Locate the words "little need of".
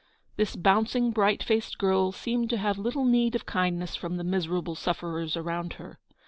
2.79-3.45